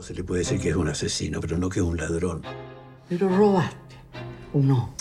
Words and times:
Se 0.00 0.14
le 0.14 0.22
puede 0.24 0.40
decir 0.40 0.60
que 0.60 0.70
es 0.70 0.76
un 0.76 0.88
asesino, 0.88 1.40
pero 1.40 1.58
no 1.58 1.68
que 1.68 1.80
es 1.80 1.86
un 1.86 1.96
ladrón. 1.96 2.42
Pero 3.08 3.28
robaste, 3.28 3.96
¿o 4.54 4.58
no? 4.60 4.94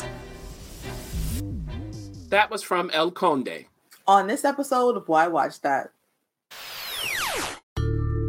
That 2.29 2.49
was 2.49 2.63
from 2.63 2.89
El 2.93 3.11
Conde. 3.11 3.67
On 4.07 4.27
this 4.27 4.43
episode 4.43 4.97
of 4.97 5.07
Why 5.07 5.27
Watch 5.27 5.61
That. 5.61 5.91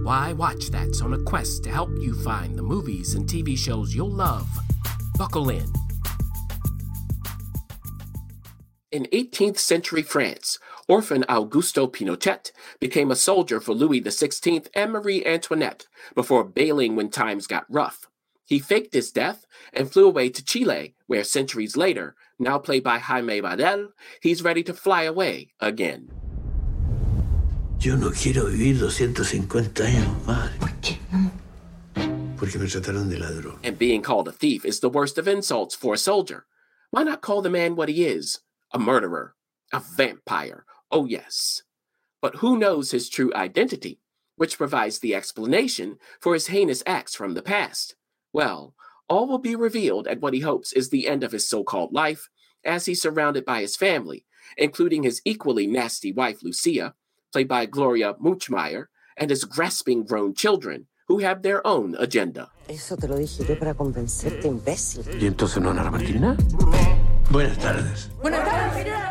Why 0.04 0.32
Watch 0.32 0.70
That's 0.70 1.02
on 1.02 1.14
a 1.14 1.22
quest 1.24 1.64
to 1.64 1.70
help 1.70 1.90
you 2.00 2.14
find 2.14 2.56
the 2.56 2.62
movies 2.62 3.14
and 3.14 3.28
TV 3.28 3.56
shows 3.56 3.94
you'll 3.94 4.10
love. 4.10 4.48
Buckle 5.16 5.50
in. 5.50 5.72
In 8.90 9.06
18th 9.12 9.58
century 9.58 10.02
France, 10.02 10.58
orphan 10.88 11.24
Augusto 11.28 11.90
Pinochet 11.92 12.50
became 12.80 13.10
a 13.10 13.16
soldier 13.16 13.60
for 13.60 13.74
Louis 13.74 14.00
XVI 14.00 14.66
and 14.74 14.92
Marie 14.92 15.24
Antoinette 15.24 15.86
before 16.14 16.44
bailing 16.44 16.96
when 16.96 17.10
times 17.10 17.46
got 17.46 17.66
rough. 17.68 18.06
He 18.44 18.58
faked 18.58 18.94
his 18.94 19.12
death 19.12 19.46
and 19.74 19.92
flew 19.92 20.06
away 20.06 20.30
to 20.30 20.44
Chile, 20.44 20.94
where 21.06 21.22
centuries 21.22 21.76
later, 21.76 22.16
now 22.38 22.58
played 22.58 22.82
by 22.82 22.98
Jaime 22.98 23.42
Vadell, 23.42 23.88
he's 24.22 24.42
ready 24.42 24.62
to 24.62 24.72
fly 24.72 25.02
away 25.02 25.50
again. 25.60 26.08
Yo 27.80 27.94
no 27.94 28.10
quiero 28.10 28.46
vivir 28.46 28.80
250 28.80 29.84
años 29.84 30.26
más. 30.26 30.50
¿Por 30.58 30.70
qué 30.80 30.98
no? 31.12 31.30
Porque 32.38 32.58
me 32.58 32.66
trataron 32.66 33.10
de 33.10 33.18
ladrón. 33.18 33.58
And 33.62 33.78
being 33.78 34.00
called 34.00 34.28
a 34.28 34.32
thief 34.32 34.64
is 34.64 34.80
the 34.80 34.88
worst 34.88 35.18
of 35.18 35.28
insults 35.28 35.74
for 35.74 35.94
a 35.94 35.98
soldier. 35.98 36.46
Why 36.90 37.02
not 37.02 37.20
call 37.20 37.42
the 37.42 37.50
man 37.50 37.76
what 37.76 37.88
he 37.88 38.06
is? 38.06 38.40
A 38.72 38.78
murderer, 38.78 39.34
a 39.72 39.80
vampire, 39.80 40.64
oh 40.90 41.06
yes. 41.06 41.62
But 42.20 42.36
who 42.36 42.58
knows 42.58 42.90
his 42.90 43.08
true 43.08 43.32
identity, 43.34 44.00
which 44.36 44.58
provides 44.58 44.98
the 44.98 45.14
explanation 45.14 45.98
for 46.20 46.34
his 46.34 46.48
heinous 46.48 46.82
acts 46.86 47.14
from 47.14 47.34
the 47.34 47.42
past? 47.42 47.96
Well, 48.32 48.74
all 49.08 49.26
will 49.26 49.38
be 49.38 49.56
revealed 49.56 50.06
at 50.06 50.20
what 50.20 50.34
he 50.34 50.40
hopes 50.40 50.72
is 50.72 50.90
the 50.90 51.08
end 51.08 51.24
of 51.24 51.32
his 51.32 51.48
so 51.48 51.64
called 51.64 51.92
life, 51.92 52.28
as 52.64 52.86
he's 52.86 53.00
surrounded 53.00 53.44
by 53.44 53.60
his 53.60 53.76
family, 53.76 54.26
including 54.56 55.02
his 55.02 55.22
equally 55.24 55.66
nasty 55.66 56.12
wife 56.12 56.42
Lucia, 56.42 56.94
played 57.32 57.48
by 57.48 57.66
Gloria 57.66 58.14
Münchmeyer, 58.14 58.86
and 59.16 59.30
his 59.30 59.44
grasping 59.44 60.04
grown 60.04 60.34
children, 60.34 60.86
who 61.08 61.18
have 61.18 61.42
their 61.42 61.66
own 61.66 61.94
agenda. 61.98 62.50
Eso 62.68 62.96
te 62.96 63.08
lo 63.08 63.16
dije 63.16 63.46
yo 63.48 63.58
para 63.58 63.74
convencerte, 63.74 64.46
imbécil. 64.46 65.04
¿Y 65.20 65.26
entonces 65.26 65.62
no 65.62 65.70
Ana 65.70 65.90
Martina? 65.90 66.36
Buenas 67.30 67.58
tardes. 67.58 68.08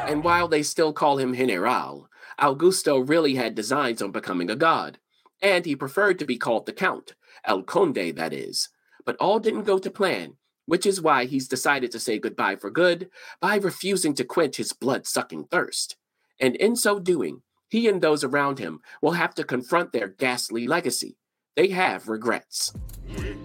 And 0.07 0.23
while 0.23 0.47
they 0.47 0.63
still 0.63 0.91
call 0.91 1.17
him 1.17 1.35
General, 1.35 2.09
Augusto 2.39 3.07
really 3.07 3.35
had 3.35 3.53
designs 3.53 4.01
on 4.01 4.11
becoming 4.11 4.49
a 4.49 4.55
god, 4.55 4.97
and 5.41 5.65
he 5.65 5.75
preferred 5.75 6.17
to 6.19 6.25
be 6.25 6.37
called 6.37 6.65
the 6.65 6.73
Count, 6.73 7.13
El 7.45 7.63
Conde, 7.63 8.15
that 8.15 8.33
is. 8.33 8.69
But 9.05 9.17
all 9.17 9.39
didn't 9.39 9.63
go 9.63 9.77
to 9.77 9.91
plan, 9.91 10.37
which 10.65 10.85
is 10.85 11.01
why 11.01 11.25
he's 11.25 11.47
decided 11.47 11.91
to 11.91 11.99
say 11.99 12.17
goodbye 12.17 12.55
for 12.55 12.71
good 12.71 13.09
by 13.39 13.55
refusing 13.57 14.13
to 14.15 14.23
quench 14.23 14.57
his 14.57 14.73
blood 14.73 15.05
sucking 15.05 15.45
thirst. 15.45 15.95
And 16.39 16.55
in 16.55 16.75
so 16.75 16.99
doing, 16.99 17.43
he 17.69 17.87
and 17.87 18.01
those 18.01 18.23
around 18.23 18.59
him 18.59 18.81
will 19.01 19.13
have 19.13 19.35
to 19.35 19.43
confront 19.43 19.91
their 19.91 20.07
ghastly 20.07 20.67
legacy. 20.67 21.17
They 21.55 21.69
have 21.69 22.07
regrets. 22.07 22.73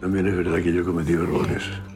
También 0.01 0.29
es 0.29 0.35
verdad 0.35 0.63
que 0.63 0.73
yo 0.73 0.85
cometí 0.85 1.13
errores. 1.13 1.92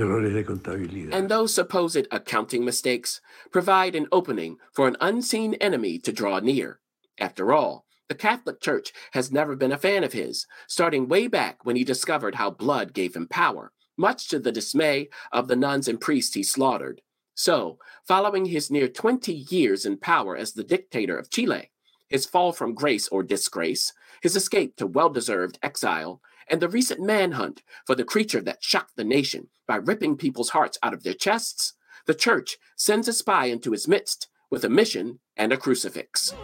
Errores 0.00 0.32
de 0.32 0.42
contabilidad. 0.42 1.14
And 1.14 1.28
those 1.28 1.54
supposed 1.54 2.06
accounting 2.10 2.64
mistakes 2.64 3.20
provide 3.50 3.94
an 3.94 4.08
opening 4.10 4.56
for 4.72 4.88
an 4.88 4.96
unseen 5.00 5.54
enemy 5.54 5.98
to 5.98 6.12
draw 6.12 6.40
near. 6.40 6.80
After 7.18 7.52
all, 7.52 7.84
the 8.08 8.14
Catholic 8.14 8.60
Church 8.60 8.92
has 9.12 9.30
never 9.30 9.54
been 9.54 9.72
a 9.72 9.78
fan 9.78 10.02
of 10.02 10.14
his, 10.14 10.46
starting 10.66 11.06
way 11.06 11.26
back 11.26 11.64
when 11.64 11.76
he 11.76 11.84
discovered 11.84 12.36
how 12.36 12.50
blood 12.50 12.94
gave 12.94 13.14
him 13.14 13.28
power, 13.28 13.72
much 13.96 14.26
to 14.28 14.38
the 14.38 14.50
dismay 14.50 15.08
of 15.32 15.48
the 15.48 15.54
nuns 15.54 15.86
and 15.86 16.00
priests 16.00 16.34
he 16.34 16.42
slaughtered. 16.42 17.02
So, 17.34 17.78
following 18.02 18.46
his 18.46 18.70
near 18.70 18.88
20 18.88 19.32
years 19.32 19.86
in 19.86 19.98
power 19.98 20.36
as 20.36 20.52
the 20.54 20.64
dictator 20.64 21.18
of 21.18 21.30
Chile, 21.30 21.70
his 22.08 22.26
fall 22.26 22.52
from 22.52 22.74
grace 22.74 23.06
or 23.08 23.22
disgrace, 23.22 23.92
his 24.22 24.34
escape 24.34 24.76
to 24.76 24.86
well 24.86 25.10
deserved 25.10 25.58
exile, 25.62 26.20
and 26.50 26.60
the 26.60 26.68
recent 26.68 27.00
manhunt 27.00 27.62
for 27.86 27.94
the 27.94 28.04
creature 28.04 28.40
that 28.42 28.62
shocked 28.62 28.96
the 28.96 29.04
nation 29.04 29.48
by 29.66 29.76
ripping 29.76 30.16
people's 30.16 30.50
hearts 30.50 30.78
out 30.82 30.92
of 30.92 31.04
their 31.04 31.14
chests, 31.14 31.74
the 32.06 32.14
church 32.14 32.58
sends 32.76 33.06
a 33.08 33.12
spy 33.12 33.46
into 33.46 33.72
its 33.72 33.86
midst 33.86 34.28
with 34.50 34.64
a 34.64 34.68
mission 34.68 35.20
and 35.36 35.52
a 35.52 35.56
crucifix. 35.56 36.34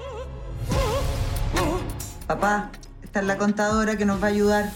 Papá, 2.28 2.70
esta 3.02 3.20
es 3.20 3.26
la 3.26 3.36
contadora 3.36 3.96
que 3.96 4.04
nos 4.04 4.22
va 4.22 4.28
a 4.28 4.30
ayudar. 4.30 4.72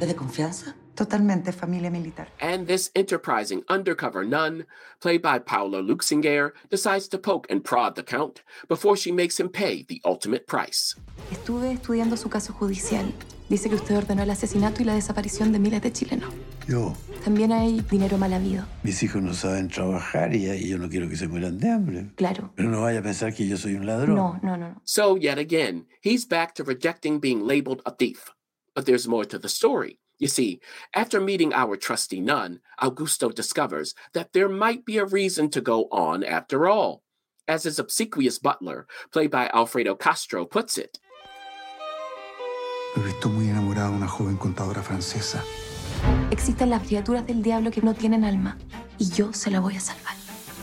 ¿Es 0.00 0.08
de 0.08 0.14
confianza? 0.14 0.74
Totalmente 0.98 1.52
familia 1.52 1.92
militar. 1.92 2.26
And 2.40 2.66
this 2.66 2.90
enterprising 2.96 3.62
undercover 3.68 4.24
nun, 4.24 4.66
played 5.00 5.22
by 5.22 5.38
Paula 5.38 5.80
Luchsinger, 5.80 6.50
decides 6.70 7.06
to 7.10 7.18
poke 7.18 7.46
and 7.48 7.62
prod 7.62 7.94
the 7.94 8.02
Count 8.02 8.42
before 8.66 8.96
she 8.96 9.12
makes 9.12 9.38
him 9.38 9.48
pay 9.48 9.84
the 9.84 10.00
ultimate 10.04 10.48
price. 10.48 10.96
Estuve 11.30 11.70
estudiando 11.70 12.16
su 12.16 12.28
caso 12.28 12.52
judicial. 12.52 13.12
Dice 13.48 13.68
que 13.68 13.76
usted 13.76 13.96
ordenó 13.96 14.24
el 14.24 14.30
asesinato 14.30 14.82
y 14.82 14.86
la 14.86 14.94
desaparición 14.94 15.52
de 15.52 15.60
miles 15.60 15.82
de 15.82 15.92
chilenos. 15.92 16.34
Yo, 16.66 16.92
También 17.24 17.52
hay 17.52 17.80
dinero 17.88 18.18
mal 18.18 18.32
habido. 18.32 18.66
mis 18.82 19.00
hijos 19.04 19.22
no 19.22 19.34
saben 19.34 19.68
trabajar 19.68 20.34
y, 20.34 20.50
y 20.50 20.68
yo 20.68 20.78
no 20.78 20.88
quiero 20.88 21.08
que 21.08 21.14
se 21.16 21.28
mueran 21.28 21.58
de 21.58 21.70
hambre. 21.70 22.10
Claro. 22.16 22.50
Pero 22.56 22.70
no 22.70 22.82
vaya 22.82 22.98
a 22.98 23.02
pensar 23.02 23.32
que 23.32 23.46
yo 23.46 23.56
soy 23.56 23.76
un 23.76 23.86
ladrón. 23.86 24.16
No, 24.16 24.40
no, 24.42 24.56
no. 24.56 24.70
no. 24.70 24.82
So, 24.84 25.16
yet 25.16 25.38
again, 25.38 25.86
he's 26.02 26.26
back 26.26 26.54
to 26.56 26.64
rejecting 26.64 27.20
being 27.20 27.46
labeled 27.46 27.82
a 27.86 27.92
thief. 27.92 28.32
But 28.74 28.86
there's 28.86 29.06
more 29.06 29.24
to 29.26 29.38
the 29.38 29.48
story. 29.48 30.00
You 30.18 30.26
see, 30.28 30.60
after 30.94 31.20
meeting 31.20 31.52
our 31.54 31.76
trusty 31.76 32.20
nun, 32.20 32.60
Augusto 32.82 33.32
discovers 33.32 33.94
that 34.14 34.32
there 34.32 34.48
might 34.48 34.84
be 34.84 34.98
a 34.98 35.04
reason 35.04 35.48
to 35.50 35.60
go 35.60 35.84
on 35.92 36.24
after 36.24 36.68
all. 36.68 37.02
As 37.46 37.62
his 37.62 37.78
obsequious 37.78 38.38
butler, 38.38 38.86
played 39.12 39.30
by 39.30 39.48
Alfredo 39.54 39.94
Castro, 39.94 40.44
puts 40.44 40.76
it, 40.76 40.98
Lo 42.96 43.02
he 43.02 43.06
visto 43.06 43.28
muy 43.28 43.48
enamorado 43.48 43.90
de 43.90 43.96
una 43.96 44.08
joven 44.08 44.36
contadora 44.36 44.82
francesa. 44.82 45.42
Existen 46.30 46.70
las 46.70 46.82
criaturas 46.82 47.26
del 47.26 47.42
diablo 47.42 47.70
que 47.70 47.80
no 47.80 47.94
tienen 47.94 48.24
alma. 48.24 48.56
Y 48.98 49.10
yo 49.10 49.32
se 49.32 49.50
la 49.50 49.60
voy 49.60 49.76
a 49.76 49.80
salvar. 49.80 50.14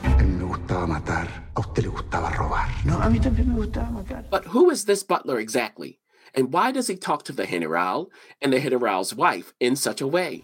A 0.04 0.24
mí 0.24 0.36
me 0.36 0.44
gustaba 0.44 0.86
matar, 0.86 1.50
a 1.56 1.60
usted 1.62 1.84
le 1.84 1.90
gustaba 1.90 2.30
robar. 2.32 2.68
No, 2.84 3.02
a 3.02 3.10
mí 3.10 3.20
también 3.20 3.50
me 3.50 3.56
gustaba 3.56 3.90
matar. 3.90 4.26
But 4.30 4.46
who 4.54 4.70
is 4.70 4.86
this 4.86 5.04
butler 5.04 5.40
exactly? 5.40 6.00
And 6.34 6.52
why 6.52 6.72
does 6.72 6.88
he 6.88 6.96
talk 6.96 7.24
to 7.26 7.32
the 7.32 7.46
general 7.46 8.10
and 8.42 8.52
the 8.52 8.60
general's 8.60 9.14
wife 9.14 9.54
in 9.60 9.76
such 9.76 10.02
a 10.02 10.08
way? 10.08 10.44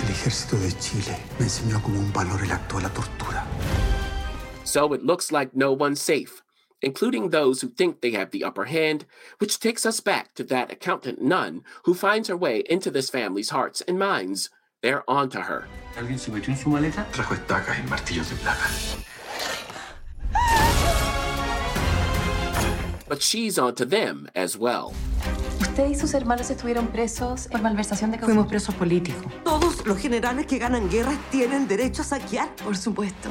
El 0.00 0.10
ejército 0.10 0.58
de 0.60 0.70
Chile 0.80 1.16
me 1.38 1.46
enseñó 1.46 1.82
como 1.82 1.98
un 1.98 2.12
valor 2.12 2.42
el 2.42 2.50
acto 2.50 2.76
de 2.76 2.82
la 2.82 2.90
tortura. 2.90 3.46
So 4.64 4.92
it 4.92 5.04
looks 5.04 5.30
like 5.30 5.54
no 5.54 5.72
one's 5.72 6.00
safe, 6.00 6.42
including 6.82 7.30
those 7.30 7.60
who 7.60 7.68
think 7.68 8.00
they 8.00 8.10
have 8.12 8.30
the 8.30 8.44
upper 8.44 8.64
hand, 8.64 9.06
which 9.38 9.60
takes 9.60 9.86
us 9.86 10.00
back 10.00 10.34
to 10.34 10.44
that 10.44 10.72
accountant 10.72 11.22
nun 11.22 11.62
who 11.84 11.94
finds 11.94 12.28
her 12.28 12.36
way 12.36 12.64
into 12.68 12.90
this 12.90 13.08
family's 13.08 13.50
hearts 13.50 13.80
and 13.82 13.98
minds. 13.98 14.50
They're 14.82 15.08
onto 15.08 15.40
her. 15.40 15.66
¿Alguien 15.96 16.18
se 16.18 16.30
metió 16.30 16.48
en 16.48 16.56
su 16.56 16.68
maleta? 16.68 17.06
Trajo 17.12 17.34
estacas 17.34 17.78
y 17.78 17.88
martillos 17.88 18.28
de 18.28 18.36
plata. 18.36 18.68
But 23.08 23.22
she's 23.22 23.58
onto 23.58 23.84
them 23.84 24.28
as 24.34 24.56
well. 24.56 24.92
Usted 25.60 25.90
y 25.90 25.94
sus 25.94 26.14
hermanos 26.14 26.50
estuvieron 26.50 26.88
presos 26.88 27.48
por 27.48 27.60
malversación 27.60 28.10
de 28.10 28.18
Fuimos 28.18 28.46
presos 28.46 28.74
políticos. 28.76 29.22
Todos 29.44 29.84
los 29.86 29.98
generales 29.98 30.46
que 30.46 30.58
ganan 30.58 30.88
guerras 30.88 31.18
tienen 31.30 31.66
derecho 31.68 32.02
a 32.02 32.04
saquear. 32.04 32.54
Por 32.56 32.76
supuesto. 32.76 33.30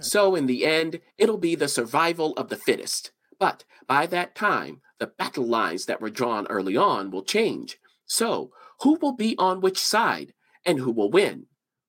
So, 0.00 0.34
in 0.34 0.46
the 0.46 0.64
end, 0.64 1.00
it'll 1.18 1.38
be 1.38 1.54
the 1.54 1.68
survival 1.68 2.32
of 2.36 2.48
the 2.48 2.56
fittest. 2.56 3.12
But 3.38 3.64
by 3.86 4.06
that 4.06 4.34
time, 4.34 4.80
the 4.98 5.06
battle 5.06 5.46
lines 5.46 5.86
that 5.86 6.00
were 6.00 6.10
drawn 6.10 6.46
early 6.48 6.76
on 6.76 7.10
will 7.10 7.22
change. 7.22 7.78
So, 8.06 8.50
who 8.80 8.98
will 9.00 9.14
be 9.14 9.34
on 9.38 9.60
which 9.60 9.78
side? 9.78 10.32
And 10.64 10.78
who 10.78 10.90
will 10.90 11.10
win? 11.10 11.46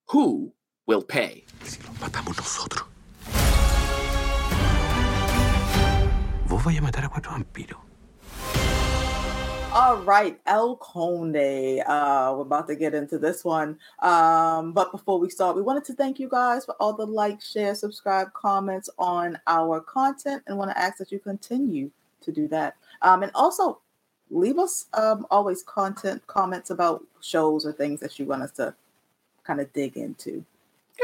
Who 0.10 0.54
will 0.86 1.04
pay? 1.04 1.46
Si 1.64 1.80
los 1.84 1.98
matamos 2.00 2.38
nosotros. 2.38 2.91
Vais 6.64 6.78
a 6.78 6.82
matar 6.82 7.06
a 7.06 7.10
cuatro 7.10 7.32
vampiros. 7.32 7.82
All 9.74 9.98
right, 10.04 10.40
El 10.46 10.76
Conde. 10.76 11.82
Uh, 11.88 12.34
we're 12.36 12.42
about 12.42 12.68
to 12.68 12.76
get 12.76 12.94
into 12.94 13.18
this 13.18 13.44
one. 13.44 13.80
Um, 14.00 14.72
but 14.72 14.92
before 14.92 15.18
we 15.18 15.30
start, 15.30 15.56
we 15.56 15.64
wanted 15.64 15.86
to 15.86 15.94
thank 15.94 16.20
you 16.20 16.30
guys 16.30 16.66
for 16.66 16.76
all 16.80 16.94
the 16.94 17.06
like, 17.06 17.42
share, 17.42 17.74
subscribe, 17.74 18.32
comments 18.34 18.92
on 19.00 19.40
our 19.48 19.80
content, 19.80 20.44
and 20.46 20.56
want 20.56 20.70
to 20.70 20.78
ask 20.78 20.98
that 20.98 21.12
you 21.12 21.18
continue 21.18 21.90
to 22.20 22.32
do 22.32 22.48
that. 22.50 22.76
Um, 23.02 23.24
and 23.24 23.32
also 23.34 23.80
leave 24.30 24.60
us 24.60 24.86
um, 24.94 25.26
always 25.32 25.64
content 25.64 26.28
comments 26.28 26.70
about 26.70 27.04
shows 27.22 27.66
or 27.66 27.72
things 27.72 28.02
that 28.02 28.20
you 28.20 28.26
want 28.26 28.44
us 28.44 28.52
to 28.52 28.76
kind 29.44 29.62
of 29.62 29.72
dig 29.74 29.98
into. 29.98 30.46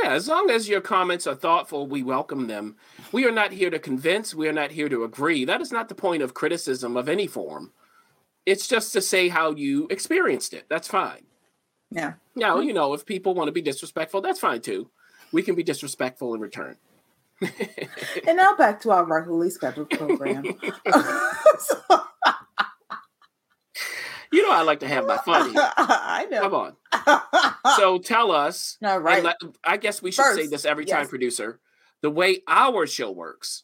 Yeah, 0.03 0.11
as 0.13 0.27
long 0.27 0.49
as 0.49 0.69
your 0.69 0.81
comments 0.81 1.25
are 1.25 1.35
thoughtful, 1.35 1.87
we 1.87 2.03
welcome 2.03 2.47
them. 2.47 2.75
We 3.11 3.25
are 3.25 3.31
not 3.31 3.51
here 3.51 3.69
to 3.69 3.79
convince, 3.79 4.35
we 4.35 4.47
are 4.47 4.53
not 4.53 4.71
here 4.71 4.89
to 4.89 5.03
agree. 5.03 5.45
That 5.45 5.61
is 5.61 5.71
not 5.71 5.89
the 5.89 5.95
point 5.95 6.21
of 6.21 6.33
criticism 6.33 6.95
of 6.95 7.09
any 7.09 7.27
form. 7.27 7.71
It's 8.45 8.67
just 8.67 8.93
to 8.93 9.01
say 9.01 9.29
how 9.29 9.51
you 9.51 9.87
experienced 9.89 10.53
it. 10.53 10.65
That's 10.69 10.87
fine. 10.87 11.23
Yeah. 11.89 12.13
Now, 12.35 12.59
you 12.59 12.73
know, 12.73 12.93
if 12.93 13.05
people 13.05 13.33
want 13.33 13.47
to 13.47 13.51
be 13.51 13.61
disrespectful, 13.61 14.21
that's 14.21 14.39
fine 14.39 14.61
too. 14.61 14.89
We 15.31 15.41
can 15.41 15.55
be 15.55 15.63
disrespectful 15.63 16.33
in 16.33 16.41
return. 16.41 16.77
And 18.27 18.37
now 18.37 18.55
back 18.55 18.81
to 18.81 18.91
our 18.91 19.05
regularly 19.05 19.49
scheduled 19.49 19.89
program. 19.91 20.43
So- 21.59 21.81
You 24.31 24.45
know, 24.45 24.51
I 24.51 24.61
like 24.63 24.81
to 24.81 24.87
have 24.89 25.07
my 25.07 25.15
fun 25.17 25.53
here. 25.53 25.71
I 25.77 26.27
know. 26.29 26.41
Come 26.41 26.53
on. 26.53 26.75
So 27.77 27.97
tell 27.99 28.31
us. 28.31 28.77
All 28.83 28.99
right. 28.99 29.23
let- 29.23 29.37
I 29.63 29.77
guess 29.77 30.01
we 30.01 30.11
should 30.11 30.35
say 30.35 30.47
this 30.47 30.65
every 30.65 30.85
time, 30.85 31.07
producer. 31.07 31.59
The 32.01 32.09
way 32.09 32.41
our 32.47 32.85
show 32.87 33.11
works 33.11 33.63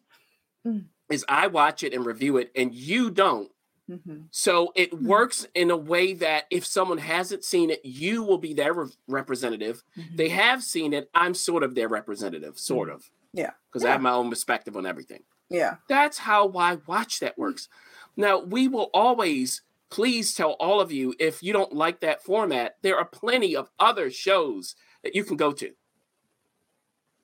Mm. 0.66 0.86
is 1.10 1.26
I 1.28 1.48
watch 1.48 1.84
it 1.84 1.94
and 1.94 2.06
review 2.06 2.38
it, 2.38 2.52
and 2.56 2.74
you 2.74 3.10
don't. 3.12 3.52
Mhm. 3.92 4.28
So 4.32 4.72
it 4.76 4.92
Mm-hmm. 4.92 5.08
works 5.08 5.46
in 5.54 5.72
a 5.72 5.76
way 5.78 6.14
that 6.14 6.46
if 6.50 6.66
someone 6.66 6.98
hasn't 7.00 7.44
seen 7.44 7.70
it, 7.70 7.82
you 7.84 8.24
will 8.24 8.38
be 8.38 8.54
their 8.54 8.74
re- 8.74 8.88
representative. 9.08 9.84
Mhm. 9.98 10.16
They 10.18 10.30
have 10.30 10.64
seen 10.64 10.94
it. 10.94 11.10
I'm 11.14 11.34
sort 11.34 11.64
of 11.64 11.76
their 11.76 11.90
representative, 11.90 12.58
sort 12.58 12.90
of. 12.90 13.02
Mm-hmm. 13.02 13.40
Yeah. 13.40 13.52
Because 13.70 13.84
I 13.84 13.90
have 13.92 14.02
my 14.02 14.12
own 14.12 14.30
perspective 14.30 14.78
on 14.78 14.86
everything. 14.86 15.24
Yeah. 15.50 15.76
That's 15.90 16.18
how 16.20 16.46
why 16.46 16.78
watch 16.88 17.20
that 17.20 17.38
works. 17.38 17.68
Now, 18.16 18.40
we 18.40 18.68
will 18.70 18.90
always 18.94 19.62
please 19.94 20.34
tell 20.34 20.54
all 20.54 20.82
of 20.82 20.92
you 20.92 21.14
if 21.20 21.44
you 21.44 21.54
don't 21.54 21.72
like 21.72 22.00
that 22.00 22.24
format, 22.24 22.78
there 22.82 22.98
are 22.98 23.06
plenty 23.06 23.56
of 23.56 23.70
other 23.80 24.10
shows 24.10 24.76
that 25.04 25.14
you 25.14 25.24
can 25.24 25.38
go 25.38 25.52
to. 25.52 25.72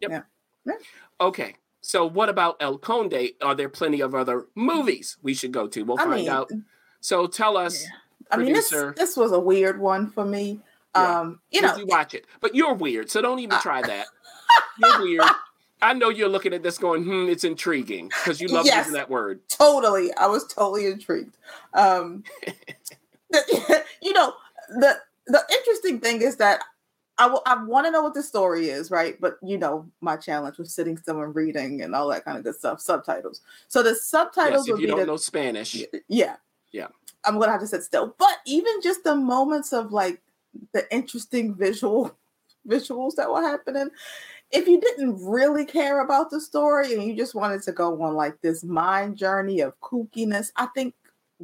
Yep. 0.01 0.11
Yeah. 0.11 0.21
Yeah. 0.65 0.73
Okay. 1.19 1.55
So, 1.81 2.05
what 2.05 2.29
about 2.29 2.57
El 2.59 2.77
Conde? 2.77 3.31
Are 3.41 3.55
there 3.55 3.69
plenty 3.69 4.01
of 4.01 4.13
other 4.13 4.45
movies 4.53 5.17
we 5.23 5.33
should 5.33 5.51
go 5.51 5.67
to? 5.67 5.81
We'll 5.83 5.99
I 5.99 6.03
find 6.03 6.15
mean, 6.21 6.29
out. 6.29 6.51
So, 6.99 7.25
tell 7.25 7.57
us. 7.57 7.83
Yeah. 7.83 7.89
I 8.31 8.37
mean, 8.37 8.53
this 8.53 8.69
Producer. 8.69 8.93
this 8.95 9.17
was 9.17 9.31
a 9.31 9.39
weird 9.39 9.79
one 9.79 10.11
for 10.11 10.23
me. 10.23 10.59
Yeah. 10.95 11.19
Um, 11.21 11.39
you 11.49 11.61
know, 11.61 11.75
you 11.75 11.87
watch 11.87 12.13
it, 12.13 12.27
but 12.39 12.53
you're 12.53 12.75
weird, 12.75 13.09
so 13.09 13.21
don't 13.21 13.39
even 13.39 13.57
try 13.59 13.81
that. 13.87 14.05
You're 14.77 15.01
weird. 15.01 15.23
I 15.81 15.93
know 15.93 16.09
you're 16.09 16.29
looking 16.29 16.53
at 16.53 16.63
this 16.63 16.77
going, 16.77 17.03
hmm, 17.03 17.29
it's 17.29 17.43
intriguing 17.43 18.07
because 18.09 18.41
you 18.41 18.47
love 18.49 18.65
Yes. 18.65 18.85
using 18.85 18.93
that 18.93 19.09
word. 19.09 19.39
totally. 19.49 20.13
I 20.15 20.27
was 20.27 20.45
totally 20.47 20.87
intrigued. 20.87 21.37
Um, 21.73 22.23
the- 23.31 23.83
you 24.01 24.13
know, 24.13 24.33
the 24.69 24.97
the 25.27 25.43
interesting 25.51 25.99
thing 25.99 26.21
is 26.21 26.37
that 26.37 26.61
I 27.21 27.27
want 27.65 27.85
to 27.85 27.91
know 27.91 28.01
what 28.01 28.13
the 28.13 28.23
story 28.23 28.69
is, 28.69 28.89
right? 28.91 29.19
But 29.19 29.37
you 29.43 29.57
know, 29.57 29.85
my 30.01 30.15
challenge 30.15 30.57
was 30.57 30.73
sitting 30.73 30.97
still 30.97 31.21
and 31.21 31.35
reading 31.35 31.81
and 31.81 31.93
all 31.93 32.07
that 32.09 32.23
kind 32.25 32.37
of 32.37 32.43
good 32.45 32.55
stuff, 32.55 32.79
subtitles. 32.81 33.41
So 33.67 33.83
the 33.83 33.93
subtitles 33.95 34.67
Yes, 34.67 34.75
if 34.75 34.81
you 34.81 34.87
be 34.87 34.91
don't 34.91 34.99
the 35.01 35.05
know 35.05 35.17
Spanish, 35.17 35.83
yeah, 36.07 36.37
Yeah. 36.71 36.87
I'm 37.25 37.37
gonna 37.37 37.51
have 37.51 37.59
to 37.61 37.67
sit 37.67 37.83
still. 37.83 38.15
But 38.17 38.37
even 38.45 38.81
just 38.81 39.03
the 39.03 39.15
moments 39.15 39.73
of 39.73 39.91
like 39.91 40.21
the 40.71 40.91
interesting 40.93 41.53
visual 41.53 42.17
visuals 42.67 43.15
that 43.15 43.29
were 43.29 43.41
happening, 43.41 43.89
if 44.51 44.67
you 44.67 44.79
didn't 44.81 45.23
really 45.25 45.65
care 45.65 46.01
about 46.01 46.29
the 46.31 46.41
story 46.41 46.93
and 46.93 47.03
you 47.03 47.15
just 47.15 47.35
wanted 47.35 47.61
to 47.63 47.71
go 47.71 48.01
on 48.01 48.15
like 48.15 48.39
this 48.41 48.63
mind 48.63 49.15
journey 49.17 49.59
of 49.61 49.79
kookiness, 49.81 50.51
I 50.55 50.67
think 50.67 50.93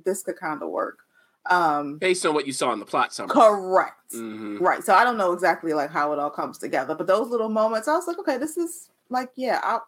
this 0.06 0.24
could 0.24 0.38
kind 0.38 0.62
of 0.64 0.70
work. 0.70 1.00
Um, 1.48 2.00
based 2.00 2.26
on 2.26 2.34
what 2.34 2.48
you 2.48 2.54
saw 2.54 2.74
in 2.74 2.80
the 2.80 2.86
plot 2.86 3.14
summary. 3.14 3.34
correct. 3.36 4.14
Mhm. 4.14 4.60
Right. 4.60 4.84
So 4.84 4.96
I 4.96 5.04
don't 5.04 5.18
know 5.18 5.32
exactly 5.34 5.74
like 5.74 5.92
how 5.92 6.12
it 6.14 6.18
all 6.20 6.32
comes 6.32 6.58
together, 6.58 6.96
but 6.96 7.06
those 7.06 7.30
little 7.30 7.50
moments, 7.50 7.88
I 7.88 7.94
was 7.94 8.08
like, 8.08 8.18
okay, 8.18 8.38
this 8.40 8.58
is 8.58 8.90
like, 9.10 9.30
yeah, 9.36 9.60
I 9.64 9.80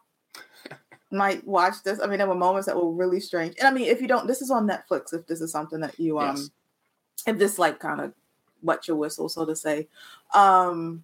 might 1.11 1.45
watch 1.47 1.81
this. 1.83 1.99
I 1.99 2.05
mean, 2.05 2.19
there 2.19 2.27
were 2.27 2.35
moments 2.35 2.67
that 2.67 2.75
were 2.75 2.91
really 2.91 3.19
strange. 3.19 3.55
And 3.57 3.67
I 3.67 3.71
mean, 3.71 3.87
if 3.87 4.01
you 4.01 4.07
don't, 4.07 4.27
this 4.27 4.41
is 4.43 4.51
on 4.51 4.67
Netflix. 4.67 5.13
If 5.13 5.25
this 5.25 5.41
is 5.41 5.51
something 5.51 5.79
that 5.79 5.99
you 5.99 6.19
um, 6.19 6.35
Yes. 6.35 6.49
if 7.25 7.39
this 7.39 7.57
like 7.57 7.79
kind 7.79 8.01
of 8.01 8.13
wet 8.61 8.87
your 8.87 8.97
whistle, 8.97 9.27
so 9.27 9.43
to 9.45 9.55
say, 9.55 9.87
um, 10.35 11.03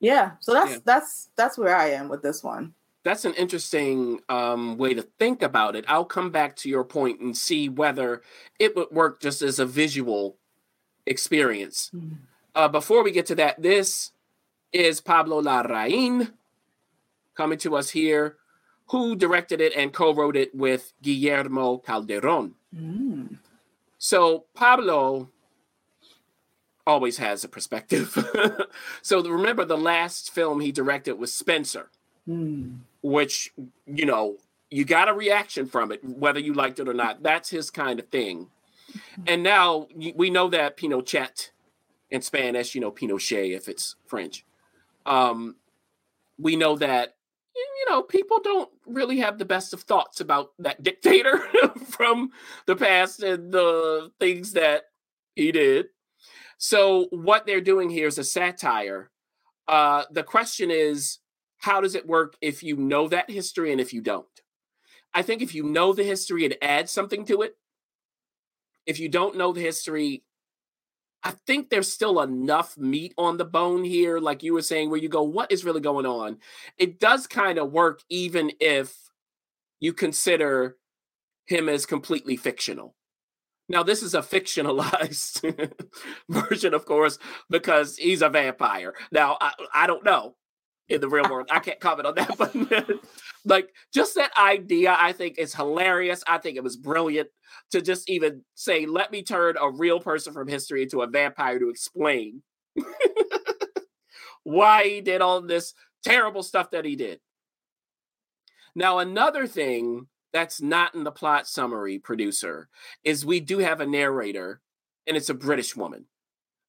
yeah. 0.00 0.32
So 0.40 0.52
that's 0.52 0.72
Yeah. 0.72 0.78
that's 0.84 1.30
that's 1.36 1.58
where 1.58 1.76
I 1.76 1.90
am 1.90 2.08
with 2.08 2.22
this 2.22 2.42
one. 2.42 2.74
That's 3.04 3.24
an 3.26 3.34
interesting 3.34 4.20
um, 4.30 4.78
way 4.78 4.94
to 4.94 5.02
think 5.02 5.42
about 5.42 5.76
it. 5.76 5.84
I'll 5.88 6.06
come 6.06 6.30
back 6.30 6.56
to 6.56 6.70
your 6.70 6.84
point 6.84 7.20
and 7.20 7.36
see 7.36 7.68
whether 7.68 8.22
it 8.58 8.74
would 8.76 8.90
work 8.90 9.20
just 9.20 9.42
as 9.42 9.58
a 9.58 9.66
visual 9.66 10.38
experience. 11.04 11.90
Uh, 12.54 12.68
before 12.68 13.04
we 13.04 13.10
get 13.12 13.26
to 13.26 13.34
that, 13.34 13.60
this 13.60 14.12
is 14.72 15.02
Pablo 15.02 15.42
Larraín 15.42 16.32
coming 17.36 17.58
to 17.58 17.76
us 17.76 17.90
here, 17.90 18.36
who 18.86 19.14
directed 19.14 19.60
it 19.60 19.74
and 19.76 19.92
co-wrote 19.92 20.36
it 20.36 20.54
with 20.54 20.94
Guillermo 21.02 21.78
Calderon. 21.78 22.54
Mm. 22.74 23.36
So 23.98 24.46
Pablo 24.54 25.28
always 26.86 27.18
has 27.18 27.44
a 27.44 27.48
perspective. 27.48 28.16
so 29.02 29.22
remember 29.22 29.64
the 29.64 29.76
last 29.76 30.30
film 30.32 30.60
he 30.60 30.72
directed 30.72 31.14
was 31.18 31.32
Spencer, 31.34 31.90
Mm. 32.26 32.78
which 33.02 33.52
you 33.86 34.06
know 34.06 34.38
you 34.70 34.86
got 34.86 35.10
a 35.10 35.12
reaction 35.12 35.66
from 35.66 35.92
it, 35.92 36.02
whether 36.02 36.40
you 36.40 36.54
liked 36.54 36.80
it 36.80 36.88
or 36.88 36.94
not. 36.94 37.22
That's 37.22 37.50
his 37.50 37.70
kind 37.70 38.00
of 38.00 38.08
thing. 38.08 38.48
And 39.26 39.42
now 39.42 39.88
we 40.14 40.30
know 40.30 40.48
that 40.48 40.78
Pinochet 40.78 41.50
in 42.10 42.22
Spanish, 42.22 42.74
you 42.74 42.80
know 42.80 42.90
Pinochet 42.90 43.54
if 43.54 43.68
it's 43.68 43.96
French. 44.06 44.44
Um, 45.04 45.56
we 46.38 46.56
know 46.56 46.76
that 46.76 47.14
you 47.54 47.90
know 47.90 48.00
people 48.02 48.40
don't 48.42 48.70
really 48.86 49.18
have 49.18 49.36
the 49.38 49.44
best 49.44 49.74
of 49.74 49.82
thoughts 49.82 50.20
about 50.20 50.52
that 50.58 50.82
dictator 50.82 51.38
from 51.88 52.30
the 52.64 52.74
past 52.74 53.22
and 53.22 53.52
the 53.52 54.10
things 54.18 54.52
that 54.52 54.84
he 55.36 55.52
did. 55.52 55.88
So 56.66 57.08
what 57.10 57.44
they're 57.44 57.60
doing 57.60 57.90
here 57.90 58.06
is 58.06 58.16
a 58.16 58.24
satire. 58.24 59.10
Uh, 59.68 60.04
the 60.10 60.22
question 60.22 60.70
is, 60.70 61.18
how 61.58 61.82
does 61.82 61.94
it 61.94 62.06
work 62.06 62.38
if 62.40 62.62
you 62.62 62.74
know 62.74 63.06
that 63.08 63.28
history 63.28 63.70
and 63.70 63.82
if 63.82 63.92
you 63.92 64.00
don't? 64.00 64.24
I 65.12 65.20
think 65.20 65.42
if 65.42 65.54
you 65.54 65.62
know 65.62 65.92
the 65.92 66.04
history, 66.04 66.46
it 66.46 66.56
adds 66.62 66.90
something 66.90 67.26
to 67.26 67.42
it. 67.42 67.58
If 68.86 68.98
you 68.98 69.10
don't 69.10 69.36
know 69.36 69.52
the 69.52 69.60
history, 69.60 70.24
I 71.22 71.32
think 71.46 71.68
there's 71.68 71.92
still 71.92 72.18
enough 72.22 72.78
meat 72.78 73.12
on 73.18 73.36
the 73.36 73.44
bone 73.44 73.84
here, 73.84 74.18
like 74.18 74.42
you 74.42 74.54
were 74.54 74.62
saying, 74.62 74.88
where 74.88 74.98
you 74.98 75.10
go, 75.10 75.22
what 75.22 75.52
is 75.52 75.66
really 75.66 75.82
going 75.82 76.06
on? 76.06 76.38
It 76.78 76.98
does 76.98 77.26
kind 77.26 77.58
of 77.58 77.72
work, 77.72 78.00
even 78.08 78.52
if 78.58 79.10
you 79.80 79.92
consider 79.92 80.78
him 81.44 81.68
as 81.68 81.84
completely 81.84 82.38
fictional. 82.38 82.94
Now, 83.68 83.82
this 83.82 84.02
is 84.02 84.14
a 84.14 84.20
fictionalized 84.20 85.72
version, 86.28 86.74
of 86.74 86.84
course, 86.84 87.18
because 87.48 87.96
he's 87.96 88.22
a 88.22 88.28
vampire. 88.28 88.94
Now, 89.10 89.38
I, 89.40 89.52
I 89.72 89.86
don't 89.86 90.04
know 90.04 90.36
in 90.88 91.00
the 91.00 91.08
real 91.08 91.28
world. 91.30 91.48
I 91.50 91.60
can't 91.60 91.80
comment 91.80 92.06
on 92.06 92.14
that, 92.16 92.36
but 92.38 92.54
like 93.44 93.70
just 93.92 94.14
that 94.16 94.32
idea, 94.36 94.94
I 94.98 95.12
think 95.12 95.38
is 95.38 95.54
hilarious. 95.54 96.22
I 96.26 96.38
think 96.38 96.56
it 96.56 96.62
was 96.62 96.76
brilliant 96.76 97.28
to 97.70 97.80
just 97.80 98.10
even 98.10 98.42
say, 98.54 98.86
let 98.86 99.10
me 99.10 99.22
turn 99.22 99.56
a 99.60 99.70
real 99.70 100.00
person 100.00 100.32
from 100.32 100.48
history 100.48 100.82
into 100.82 101.02
a 101.02 101.06
vampire 101.06 101.58
to 101.58 101.70
explain 101.70 102.42
why 104.42 104.84
he 104.84 105.00
did 105.00 105.22
all 105.22 105.40
this 105.40 105.74
terrible 106.04 106.42
stuff 106.42 106.70
that 106.72 106.84
he 106.84 106.96
did. 106.96 107.20
Now, 108.74 108.98
another 108.98 109.46
thing 109.46 110.08
that's 110.34 110.60
not 110.60 110.96
in 110.96 111.04
the 111.04 111.12
plot 111.12 111.46
summary, 111.46 111.98
producer, 111.98 112.68
is 113.04 113.24
we 113.24 113.38
do 113.38 113.58
have 113.60 113.80
a 113.80 113.86
narrator, 113.86 114.60
and 115.06 115.16
it's 115.16 115.30
a 115.30 115.34
British 115.34 115.76
woman, 115.76 116.06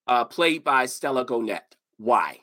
uh, 0.06 0.24
played 0.24 0.64
by 0.64 0.86
Stella 0.86 1.26
Gonet. 1.26 1.76
Why? 1.98 2.42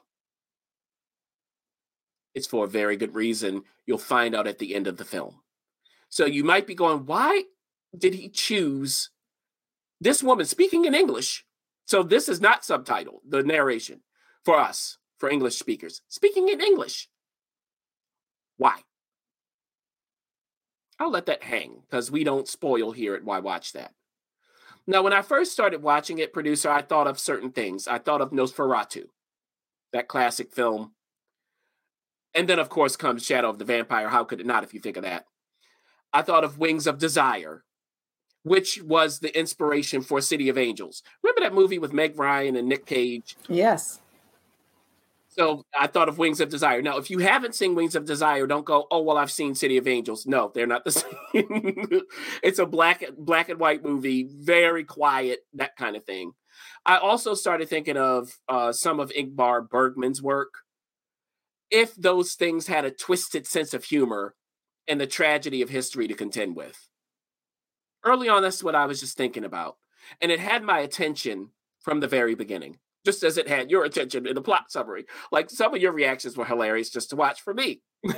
It's 2.35 2.49
for 2.49 2.65
a 2.65 2.69
very 2.69 2.97
good 2.97 3.15
reason. 3.15 3.63
You'll 3.87 3.99
find 3.99 4.35
out 4.35 4.49
at 4.49 4.59
the 4.59 4.75
end 4.75 4.89
of 4.89 4.97
the 4.97 5.05
film. 5.05 5.37
So 6.09 6.27
you 6.27 6.43
might 6.43 6.67
be 6.67 6.75
going, 6.75 7.07
why 7.07 7.45
did 7.97 8.15
he 8.15 8.29
choose 8.29 9.11
this 10.01 10.25
woman 10.25 10.45
speaking 10.45 10.87
in 10.87 10.95
English? 10.95 11.45
So 11.85 12.03
this 12.03 12.29
is 12.29 12.41
not 12.41 12.63
subtitled, 12.63 13.21
the 13.29 13.45
narration 13.45 14.01
for 14.45 14.59
us, 14.59 14.99
for 15.19 15.31
English 15.31 15.57
speakers, 15.57 16.03
speaking 16.09 16.49
in 16.49 16.61
English. 16.61 17.09
Why? 18.57 18.81
I'll 21.03 21.11
let 21.11 21.27
that 21.27 21.43
hang 21.43 21.83
because 21.91 22.13
we 22.13 22.23
don't 22.23 22.47
spoil 22.47 22.93
here 22.93 23.17
at 23.17 23.25
Why 23.25 23.41
Watch 23.41 23.73
That. 23.73 23.93
Now, 24.87 25.03
when 25.03 25.13
I 25.13 25.23
first 25.23 25.51
started 25.51 25.83
watching 25.83 26.19
it, 26.19 26.33
producer, 26.33 26.71
I 26.71 26.81
thought 26.81 27.09
of 27.09 27.19
certain 27.19 27.51
things. 27.51 27.89
I 27.89 27.99
thought 27.99 28.21
of 28.21 28.31
Nosferatu, 28.31 29.07
that 29.93 30.07
classic 30.07 30.53
film. 30.53 30.93
And 32.35 32.49
then, 32.49 32.61
of 32.61 32.69
course, 32.69 32.95
comes 32.95 33.27
Shadow 33.27 33.51
of 33.51 33.59
the 33.59 33.65
Vampire. 33.65 34.11
How 34.11 34.23
could 34.23 34.39
it 34.39 34.47
not 34.47 34.63
if 34.63 34.73
you 34.73 34.79
think 34.79 34.97
of 34.97 35.03
that? 35.03 35.27
I 36.13 36.23
thought 36.23 36.45
of 36.45 36.59
Wings 36.59 36.87
of 36.87 36.99
Desire, 36.99 37.65
which 38.45 38.81
was 38.81 39.19
the 39.19 39.37
inspiration 39.37 40.03
for 40.03 40.21
City 40.21 40.49
of 40.49 40.57
Angels. 40.57 41.03
Remember 41.25 41.41
that 41.41 41.53
movie 41.53 41.81
with 41.81 41.93
Meg 41.93 42.17
Ryan 42.17 42.55
and 42.55 42.69
Nick 42.69 42.87
Cage? 42.87 43.37
Yes. 43.49 44.01
So 45.35 45.65
I 45.79 45.87
thought 45.87 46.11
of 46.11 46.19
Wings 46.19 46.41
of 46.41 46.51
Desire. 46.51 46.83
Now, 46.83 46.99
if 46.99 47.09
you 47.09 47.19
haven't 47.21 47.55
seen 47.55 47.75
Wings 47.75 47.95
of 47.95 48.05
Desire, 48.05 48.47
don't 48.47 48.67
go, 48.67 48.87
oh 48.91 49.01
well, 49.01 49.17
I've 49.17 49.31
seen 49.31 49.55
City 49.55 49.79
of 49.79 49.89
Angels. 49.89 50.27
No, 50.27 50.53
they're 50.55 50.67
not 50.67 50.85
the 50.85 50.91
same. 51.33 52.03
it's 52.43 52.59
a 52.59 52.67
black 52.67 53.03
black 53.17 53.49
and 53.49 53.59
white 53.59 53.83
movie, 53.83 54.29
very 54.31 54.85
quiet, 54.85 55.41
that 55.55 55.75
kind 55.77 55.97
of 55.97 56.05
thing. 56.05 56.33
I 56.85 56.99
also 56.99 57.33
started 57.33 57.71
thinking 57.71 57.97
of 57.97 58.39
uh, 58.47 58.73
some 58.73 59.01
of 59.01 59.11
Ingmar 59.13 59.69
Bergman's 59.69 60.21
work. 60.21 60.53
If 61.71 61.95
those 61.95 62.35
things 62.35 62.67
had 62.67 62.85
a 62.85 62.91
twisted 62.91 63.47
sense 63.47 63.73
of 63.73 63.85
humor 63.85 64.35
and 64.87 65.01
the 65.01 65.07
tragedy 65.07 65.63
of 65.63 65.71
history 65.71 66.07
to 66.09 66.15
contend 66.15 66.57
with. 66.57 66.89
Early 68.05 68.29
on, 68.29 68.43
that's 68.43 68.63
what 68.63 68.75
I 68.75 68.85
was 68.85 69.01
just 69.01 69.17
thinking 69.17 69.45
about. 69.45 69.77
And 70.21 70.31
it 70.31 70.41
had 70.41 70.63
my 70.63 70.81
attention 70.81 71.51
from 71.81 72.01
the 72.01 72.09
very 72.09 72.35
beginning 72.35 72.79
just 73.05 73.23
as 73.23 73.37
it 73.37 73.49
had 73.49 73.71
your 73.71 73.85
attention 73.85 74.27
in 74.27 74.35
the 74.35 74.43
plot 74.43 74.71
summary. 74.71 75.07
Like 75.31 75.51
some 75.51 75.75
of 75.75 75.81
your 75.81 75.93
reactions 75.93 76.37
were 76.37 76.45
hilarious 76.45 76.91
just 76.91 77.11
to 77.11 77.17
watch 77.17 77.41
for 77.41 77.55
me. 77.55 77.83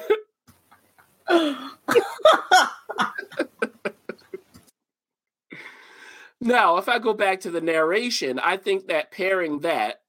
now, 6.41 6.77
if 6.77 6.89
I 6.89 6.99
go 6.99 7.15
back 7.15 7.41
to 7.41 7.51
the 7.51 7.61
narration, 7.61 8.39
I 8.39 8.57
think 8.57 8.89
that 8.89 9.11
pairing 9.11 9.61
that 9.61 10.01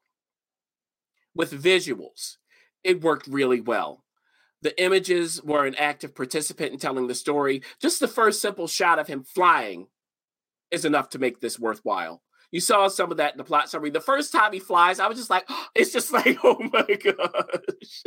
with 1.33 1.51
visuals, 1.51 2.37
it 2.83 3.01
worked 3.01 3.27
really 3.27 3.61
well. 3.61 4.03
The 4.61 4.81
images 4.81 5.43
were 5.43 5.65
an 5.65 5.75
active 5.75 6.15
participant 6.15 6.73
in 6.73 6.79
telling 6.79 7.07
the 7.07 7.15
story. 7.15 7.61
Just 7.79 7.99
the 7.99 8.07
first 8.07 8.41
simple 8.41 8.67
shot 8.67 8.99
of 8.99 9.07
him 9.07 9.23
flying 9.23 9.87
is 10.71 10.85
enough 10.85 11.09
to 11.09 11.19
make 11.19 11.39
this 11.39 11.59
worthwhile. 11.59 12.23
You 12.51 12.59
saw 12.59 12.87
some 12.87 13.11
of 13.11 13.17
that 13.17 13.33
in 13.33 13.37
the 13.37 13.43
plot 13.43 13.69
summary. 13.69 13.89
The 13.89 14.01
first 14.01 14.31
time 14.31 14.53
he 14.53 14.59
flies, 14.59 14.99
I 14.99 15.07
was 15.07 15.17
just 15.17 15.29
like, 15.29 15.45
oh, 15.49 15.65
it's 15.75 15.91
just 15.93 16.11
like, 16.11 16.37
oh 16.43 16.57
my 16.71 16.85
gosh. 16.95 18.03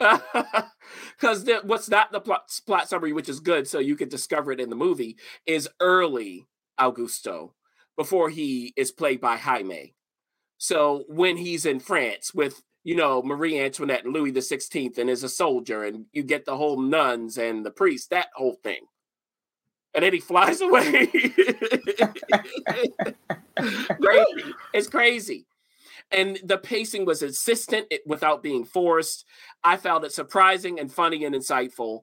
Because 1.20 1.48
what's 1.62 1.88
not 1.88 2.10
the 2.10 2.20
plot, 2.20 2.50
plot 2.66 2.88
summary, 2.88 3.12
which 3.12 3.28
is 3.28 3.38
good, 3.40 3.68
so 3.68 3.78
you 3.78 3.96
can 3.96 4.08
discover 4.08 4.50
it 4.50 4.60
in 4.60 4.70
the 4.70 4.76
movie, 4.76 5.16
is 5.46 5.68
early 5.78 6.46
Augusto 6.80 7.52
before 7.96 8.30
he 8.30 8.72
is 8.76 8.90
played 8.90 9.20
by 9.20 9.36
Jaime. 9.36 9.94
So 10.58 11.04
when 11.08 11.36
he's 11.36 11.66
in 11.66 11.80
France 11.80 12.32
with 12.34 12.62
you 12.82 12.96
know 12.96 13.22
Marie 13.22 13.60
Antoinette 13.60 14.04
and 14.04 14.12
Louis 14.12 14.32
the 14.32 14.42
Sixteenth, 14.42 14.98
and 14.98 15.08
is 15.08 15.22
a 15.22 15.28
soldier, 15.28 15.84
and 15.84 16.06
you 16.12 16.22
get 16.24 16.44
the 16.44 16.56
whole 16.56 16.80
nuns 16.80 17.38
and 17.38 17.64
the 17.64 17.70
priests, 17.70 18.08
that 18.08 18.28
whole 18.34 18.56
thing 18.64 18.80
and 19.94 20.04
then 20.04 20.12
he 20.12 20.20
flies 20.20 20.60
away. 20.60 21.06
crazy. 24.00 24.54
It's 24.72 24.88
crazy. 24.88 25.46
And 26.10 26.38
the 26.44 26.58
pacing 26.58 27.04
was 27.04 27.20
consistent 27.20 27.92
without 28.06 28.42
being 28.42 28.64
forced. 28.64 29.24
I 29.64 29.76
found 29.76 30.04
it 30.04 30.12
surprising 30.12 30.78
and 30.78 30.92
funny 30.92 31.24
and 31.24 31.34
insightful. 31.34 32.00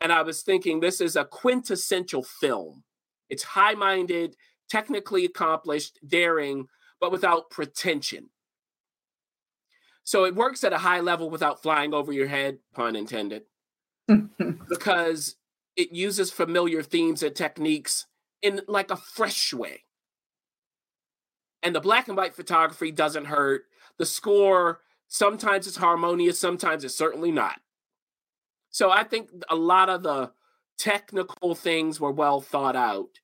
And 0.00 0.12
I 0.12 0.22
was 0.22 0.42
thinking, 0.42 0.80
this 0.80 1.00
is 1.00 1.16
a 1.16 1.24
quintessential 1.24 2.22
film. 2.22 2.84
It's 3.28 3.42
high 3.42 3.74
minded, 3.74 4.36
technically 4.68 5.24
accomplished, 5.24 5.98
daring, 6.06 6.68
but 7.00 7.10
without 7.12 7.50
pretension. 7.50 8.30
So 10.04 10.24
it 10.24 10.34
works 10.34 10.64
at 10.64 10.72
a 10.72 10.78
high 10.78 11.00
level 11.00 11.28
without 11.28 11.62
flying 11.62 11.92
over 11.92 12.12
your 12.12 12.28
head, 12.28 12.58
pun 12.74 12.96
intended, 12.96 13.42
because 14.68 15.36
it 15.78 15.92
uses 15.92 16.32
familiar 16.32 16.82
themes 16.82 17.22
and 17.22 17.34
techniques 17.34 18.06
in 18.42 18.60
like 18.66 18.90
a 18.90 18.96
fresh 18.96 19.54
way. 19.54 19.84
And 21.62 21.72
the 21.74 21.80
black 21.80 22.08
and 22.08 22.16
white 22.16 22.34
photography 22.34 22.90
doesn't 22.90 23.26
hurt. 23.26 23.62
The 23.96 24.04
score, 24.04 24.80
sometimes 25.06 25.68
it's 25.68 25.76
harmonious, 25.76 26.38
sometimes 26.38 26.82
it's 26.82 26.96
certainly 26.96 27.30
not. 27.30 27.60
So 28.70 28.90
I 28.90 29.04
think 29.04 29.30
a 29.48 29.54
lot 29.54 29.88
of 29.88 30.02
the 30.02 30.32
technical 30.78 31.54
things 31.54 32.00
were 32.00 32.12
well 32.12 32.40
thought 32.40 32.76
out. 32.76 33.20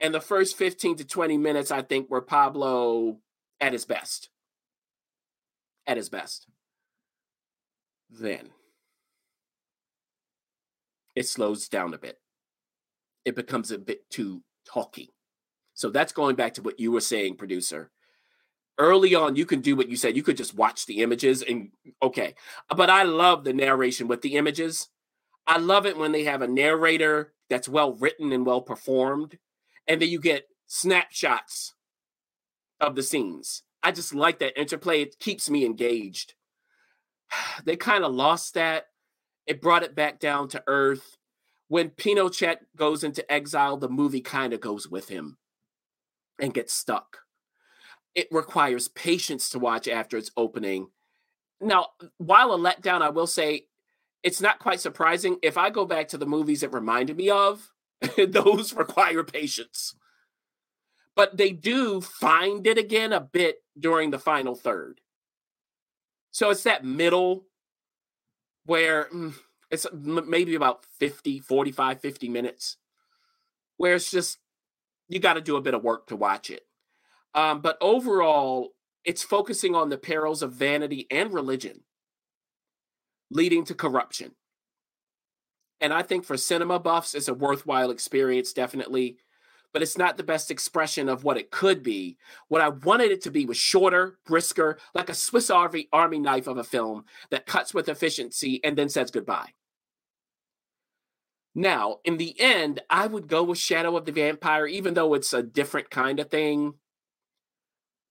And 0.00 0.14
the 0.14 0.20
first 0.20 0.56
15 0.56 0.96
to 0.96 1.04
20 1.04 1.36
minutes, 1.36 1.70
I 1.70 1.82
think, 1.82 2.10
were 2.10 2.22
Pablo 2.22 3.18
at 3.60 3.74
his 3.74 3.84
best. 3.84 4.30
At 5.86 5.98
his 5.98 6.08
best. 6.08 6.46
Then 8.08 8.50
it 11.20 11.28
slows 11.28 11.68
down 11.68 11.92
a 11.92 11.98
bit. 11.98 12.18
It 13.26 13.36
becomes 13.36 13.70
a 13.70 13.78
bit 13.78 14.08
too 14.08 14.42
talky. 14.66 15.12
So 15.74 15.90
that's 15.90 16.14
going 16.14 16.34
back 16.34 16.54
to 16.54 16.62
what 16.62 16.80
you 16.80 16.92
were 16.92 17.02
saying, 17.02 17.36
producer. 17.36 17.90
Early 18.78 19.14
on, 19.14 19.36
you 19.36 19.44
can 19.44 19.60
do 19.60 19.76
what 19.76 19.90
you 19.90 19.98
said. 19.98 20.16
You 20.16 20.22
could 20.22 20.38
just 20.38 20.54
watch 20.54 20.86
the 20.86 21.02
images 21.02 21.42
and 21.42 21.72
okay. 22.02 22.36
But 22.74 22.88
I 22.88 23.02
love 23.02 23.44
the 23.44 23.52
narration 23.52 24.08
with 24.08 24.22
the 24.22 24.36
images. 24.36 24.88
I 25.46 25.58
love 25.58 25.84
it 25.84 25.98
when 25.98 26.12
they 26.12 26.24
have 26.24 26.40
a 26.40 26.48
narrator 26.48 27.34
that's 27.50 27.68
well 27.68 27.92
written 27.92 28.32
and 28.32 28.46
well 28.46 28.62
performed, 28.62 29.36
and 29.86 30.00
then 30.00 30.08
you 30.08 30.20
get 30.20 30.48
snapshots 30.68 31.74
of 32.80 32.94
the 32.94 33.02
scenes. 33.02 33.62
I 33.82 33.92
just 33.92 34.14
like 34.14 34.38
that 34.38 34.58
interplay. 34.58 35.02
It 35.02 35.18
keeps 35.18 35.50
me 35.50 35.66
engaged. 35.66 36.32
They 37.64 37.76
kind 37.76 38.04
of 38.04 38.14
lost 38.14 38.54
that 38.54 38.86
it 39.50 39.60
brought 39.60 39.82
it 39.82 39.96
back 39.96 40.20
down 40.20 40.46
to 40.46 40.62
earth. 40.68 41.16
When 41.66 41.90
Pinochet 41.90 42.58
goes 42.76 43.02
into 43.02 43.30
exile, 43.30 43.76
the 43.76 43.88
movie 43.88 44.20
kind 44.20 44.52
of 44.52 44.60
goes 44.60 44.88
with 44.88 45.08
him 45.08 45.38
and 46.38 46.54
gets 46.54 46.72
stuck. 46.72 47.18
It 48.14 48.28
requires 48.30 48.86
patience 48.86 49.50
to 49.50 49.58
watch 49.58 49.88
after 49.88 50.16
its 50.16 50.30
opening. 50.36 50.90
Now, 51.60 51.88
while 52.18 52.52
a 52.52 52.58
letdown, 52.58 53.02
I 53.02 53.08
will 53.08 53.26
say 53.26 53.66
it's 54.22 54.40
not 54.40 54.60
quite 54.60 54.78
surprising. 54.78 55.38
If 55.42 55.58
I 55.58 55.70
go 55.70 55.84
back 55.84 56.06
to 56.08 56.18
the 56.18 56.26
movies 56.26 56.62
it 56.62 56.72
reminded 56.72 57.16
me 57.16 57.28
of, 57.30 57.72
those 58.28 58.72
require 58.76 59.24
patience. 59.24 59.96
But 61.16 61.38
they 61.38 61.50
do 61.50 62.00
find 62.00 62.64
it 62.68 62.78
again 62.78 63.12
a 63.12 63.20
bit 63.20 63.64
during 63.76 64.12
the 64.12 64.18
final 64.20 64.54
third. 64.54 65.00
So 66.30 66.50
it's 66.50 66.62
that 66.62 66.84
middle 66.84 67.46
where 68.66 69.06
mm, 69.14 69.34
it's 69.70 69.86
maybe 69.92 70.54
about 70.54 70.84
50, 70.98 71.40
45, 71.40 72.00
50 72.00 72.28
minutes, 72.28 72.76
where 73.76 73.94
it's 73.94 74.10
just, 74.10 74.38
you 75.08 75.18
got 75.18 75.34
to 75.34 75.40
do 75.40 75.56
a 75.56 75.62
bit 75.62 75.74
of 75.74 75.82
work 75.82 76.06
to 76.08 76.16
watch 76.16 76.50
it. 76.50 76.62
Um, 77.34 77.60
but 77.60 77.78
overall, 77.80 78.70
it's 79.04 79.22
focusing 79.22 79.74
on 79.74 79.88
the 79.88 79.98
perils 79.98 80.42
of 80.42 80.52
vanity 80.52 81.06
and 81.10 81.32
religion 81.32 81.82
leading 83.30 83.64
to 83.64 83.74
corruption. 83.74 84.32
And 85.80 85.94
I 85.94 86.02
think 86.02 86.24
for 86.24 86.36
cinema 86.36 86.78
buffs, 86.78 87.14
it's 87.14 87.28
a 87.28 87.34
worthwhile 87.34 87.90
experience, 87.90 88.52
definitely 88.52 89.16
but 89.72 89.82
it's 89.82 89.98
not 89.98 90.16
the 90.16 90.22
best 90.22 90.50
expression 90.50 91.08
of 91.08 91.24
what 91.24 91.36
it 91.36 91.50
could 91.50 91.82
be. 91.82 92.16
What 92.48 92.60
I 92.60 92.68
wanted 92.68 93.10
it 93.10 93.22
to 93.22 93.30
be 93.30 93.44
was 93.46 93.56
shorter, 93.56 94.18
brisker, 94.26 94.78
like 94.94 95.08
a 95.08 95.14
Swiss 95.14 95.50
Army, 95.50 95.88
Army 95.92 96.18
knife 96.18 96.46
of 96.46 96.58
a 96.58 96.64
film 96.64 97.04
that 97.30 97.46
cuts 97.46 97.72
with 97.72 97.88
efficiency 97.88 98.60
and 98.64 98.76
then 98.76 98.88
says 98.88 99.10
goodbye. 99.10 99.50
Now, 101.54 101.98
in 102.04 102.16
the 102.16 102.38
end, 102.40 102.80
I 102.88 103.06
would 103.06 103.26
go 103.26 103.42
with 103.42 103.58
Shadow 103.58 103.96
of 103.96 104.04
the 104.04 104.12
Vampire, 104.12 104.66
even 104.66 104.94
though 104.94 105.14
it's 105.14 105.32
a 105.32 105.42
different 105.42 105.90
kind 105.90 106.20
of 106.20 106.30
thing, 106.30 106.74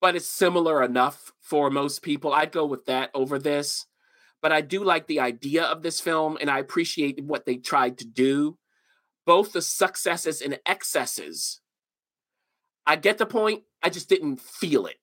but 0.01 0.15
it's 0.15 0.27
similar 0.27 0.83
enough 0.83 1.31
for 1.41 1.69
most 1.69 2.01
people. 2.01 2.33
I'd 2.33 2.51
go 2.51 2.65
with 2.65 2.85
that 2.85 3.11
over 3.13 3.39
this. 3.39 3.85
But 4.41 4.53
I 4.53 4.61
do 4.61 4.83
like 4.83 5.07
the 5.07 5.19
idea 5.19 5.63
of 5.63 5.83
this 5.83 5.99
film, 5.99 6.37
and 6.39 6.49
I 6.49 6.59
appreciate 6.59 7.21
what 7.21 7.45
they 7.45 7.57
tried 7.57 7.97
to 7.97 8.05
do 8.05 8.57
both 9.29 9.51
the 9.51 9.61
successes 9.61 10.41
and 10.41 10.57
excesses. 10.65 11.61
I 12.87 12.95
get 12.95 13.19
the 13.19 13.27
point. 13.27 13.61
I 13.83 13.91
just 13.91 14.09
didn't 14.09 14.41
feel 14.41 14.87
it. 14.87 14.95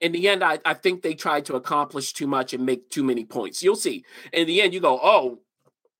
In 0.00 0.10
the 0.10 0.28
end, 0.28 0.42
I, 0.42 0.58
I 0.64 0.74
think 0.74 1.00
they 1.00 1.14
tried 1.14 1.44
to 1.44 1.54
accomplish 1.54 2.12
too 2.12 2.26
much 2.26 2.52
and 2.52 2.66
make 2.66 2.90
too 2.90 3.04
many 3.04 3.24
points. 3.24 3.62
You'll 3.62 3.76
see. 3.76 4.04
In 4.32 4.48
the 4.48 4.60
end, 4.60 4.74
you 4.74 4.80
go, 4.80 4.98
oh, 5.00 5.38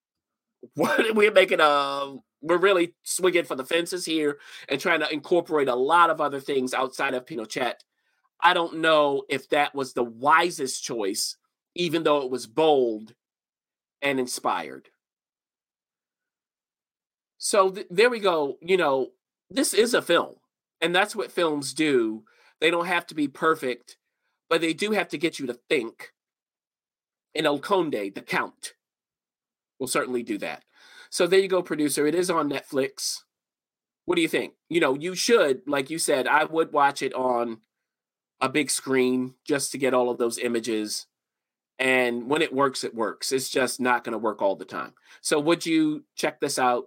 what 0.75 1.15
we're 1.15 1.31
making 1.31 1.61
a 1.61 2.17
we're 2.41 2.59
really 2.59 2.95
swinging 3.05 3.45
for 3.45 3.55
the 3.55 3.65
fences 3.65 4.05
here 4.05 4.39
and 4.69 4.81
trying 4.81 4.99
to 4.99 5.13
incorporate 5.13 5.69
a 5.69 5.77
lot 5.77 6.11
of 6.11 6.21
other 6.21 6.41
things 6.41 6.75
outside 6.75 7.15
of 7.15 7.27
Pinochet. 7.27 7.75
I 8.41 8.55
don't 8.55 8.79
know 8.79 9.23
if 9.29 9.49
that 9.51 9.73
was 9.73 9.93
the 9.93 10.03
wisest 10.03 10.83
choice, 10.83 11.37
even 11.77 12.03
though 12.03 12.23
it 12.23 12.31
was 12.33 12.49
bold 12.49 13.15
and 14.03 14.19
inspired. 14.19 14.89
So 17.45 17.73
th- 17.73 17.89
there 17.91 18.09
we 18.09 18.21
go. 18.21 18.57
You 18.63 18.77
know, 18.77 19.09
this 19.51 19.75
is 19.75 19.95
a 19.95 20.01
film, 20.01 20.37
and 20.81 20.95
that's 20.95 21.17
what 21.17 21.33
films 21.33 21.75
do. 21.75 22.23
They 22.61 22.71
don't 22.71 22.87
have 22.87 23.05
to 23.09 23.17
be 23.17 23.27
perfect, 23.27 23.97
but 24.49 24.61
they 24.61 24.73
do 24.73 24.93
have 24.93 25.09
to 25.09 25.19
get 25.19 25.41
you 25.41 25.49
to 25.49 25.59
think. 25.69 26.13
And 27.35 27.45
El 27.45 27.59
Conde, 27.59 28.13
the 28.15 28.23
Count, 28.25 28.75
will 29.81 29.89
certainly 29.89 30.23
do 30.23 30.39
that. 30.39 30.63
So 31.11 31.27
there 31.27 31.41
you 31.41 31.49
go, 31.49 31.63
producer. 31.63 32.07
It 32.07 32.15
is 32.15 32.31
on 32.31 32.49
Netflix. 32.49 33.23
What 34.05 34.15
do 34.15 34.23
you 34.23 34.29
think? 34.29 34.53
You 34.69 34.79
know, 34.79 34.95
you 34.95 35.17
should, 35.17 35.63
like 35.67 35.91
you 35.91 35.99
said, 35.99 36.29
I 36.29 36.45
would 36.45 36.73
watch 36.73 37.03
it 37.03 37.13
on 37.13 37.63
a 38.41 38.49
big 38.49 38.71
screen 38.71 39.35
just 39.45 39.73
to 39.73 39.79
get 39.79 39.95
all 39.95 40.11
of 40.11 40.19
those 40.19 40.39
images. 40.39 41.07
And 41.77 42.31
when 42.31 42.41
it 42.41 42.55
works, 42.55 42.85
it 42.85 42.95
works. 42.95 43.33
It's 43.33 43.51
just 43.51 43.81
not 43.81 44.05
going 44.05 44.13
to 44.13 44.19
work 44.19 44.41
all 44.41 44.55
the 44.55 44.65
time. 44.65 44.93
So, 45.23 45.41
would 45.41 45.67
you 45.67 46.05
check 46.15 46.39
this 46.39 46.57
out? 46.57 46.87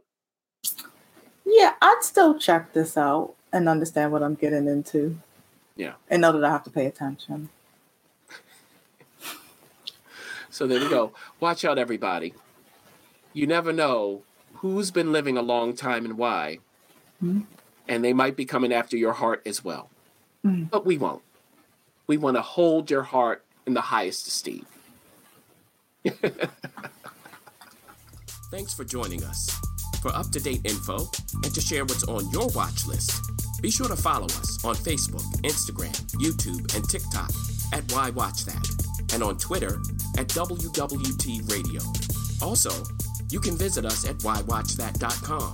Yeah, 1.45 1.73
I'd 1.81 1.99
still 2.01 2.37
check 2.39 2.73
this 2.73 2.97
out 2.97 3.35
and 3.53 3.69
understand 3.69 4.11
what 4.11 4.23
I'm 4.23 4.35
getting 4.35 4.67
into. 4.67 5.17
Yeah. 5.75 5.93
And 6.09 6.21
know 6.21 6.31
that 6.31 6.43
I 6.43 6.49
have 6.49 6.63
to 6.63 6.69
pay 6.69 6.85
attention. 6.85 7.49
So 10.49 10.65
there 10.67 10.79
we 10.79 10.89
go. 10.89 11.11
Watch 11.41 11.65
out, 11.65 11.77
everybody. 11.77 12.33
You 13.33 13.45
never 13.45 13.73
know 13.73 14.23
who's 14.55 14.89
been 14.89 15.11
living 15.11 15.37
a 15.37 15.41
long 15.41 15.75
time 15.75 16.05
and 16.05 16.17
why. 16.17 16.59
Mhm. 17.21 17.45
And 17.89 18.03
they 18.05 18.13
might 18.13 18.37
be 18.37 18.45
coming 18.45 18.71
after 18.73 18.95
your 18.95 19.13
heart 19.13 19.41
as 19.45 19.65
well. 19.65 19.89
Mhm. 20.45 20.69
But 20.69 20.85
we 20.85 20.97
won't. 20.97 21.23
We 22.07 22.15
want 22.15 22.37
to 22.37 22.41
hold 22.41 22.89
your 22.89 23.03
heart 23.03 23.43
in 23.65 23.73
the 23.73 23.81
highest 23.81 24.27
esteem. 24.27 24.65
Thanks 28.49 28.73
for 28.73 28.85
joining 28.85 29.23
us. 29.25 29.59
For 30.05 30.15
up 30.15 30.29
to 30.33 30.39
date 30.39 30.61
info 30.65 31.09
and 31.33 31.51
to 31.51 31.59
share 31.59 31.83
what's 31.83 32.03
on 32.03 32.29
your 32.29 32.47
watch 32.49 32.85
list, 32.85 33.11
be 33.59 33.71
sure 33.71 33.87
to 33.87 33.95
follow 33.95 34.25
us 34.25 34.63
on 34.63 34.75
Facebook, 34.75 35.23
Instagram, 35.41 35.95
YouTube, 36.21 36.75
and 36.75 36.87
TikTok 36.87 37.31
at 37.73 37.91
Why 37.91 38.11
Watch 38.11 38.45
That, 38.45 38.69
and 39.13 39.23
on 39.23 39.39
Twitter 39.39 39.81
at 40.19 40.27
WWT 40.27 41.51
Radio. 41.51 41.81
Also, 42.39 42.69
you 43.31 43.39
can 43.39 43.57
visit 43.57 43.83
us 43.83 44.07
at 44.07 44.17
whywatchthat.com. 44.17 45.53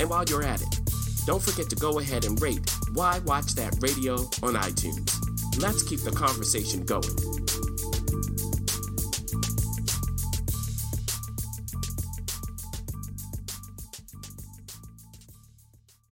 And 0.00 0.10
while 0.10 0.24
you're 0.24 0.42
at 0.42 0.62
it, 0.62 0.80
don't 1.24 1.40
forget 1.40 1.70
to 1.70 1.76
go 1.76 2.00
ahead 2.00 2.24
and 2.24 2.42
rate 2.42 2.68
Why 2.94 3.20
Watch 3.20 3.54
That 3.54 3.76
Radio 3.80 4.14
on 4.42 4.54
iTunes. 4.54 5.14
Let's 5.62 5.84
keep 5.84 6.00
the 6.00 6.10
conversation 6.10 6.84
going. 6.84 7.41